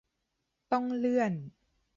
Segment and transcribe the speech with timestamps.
[0.71, 1.33] ต้องเลื่อน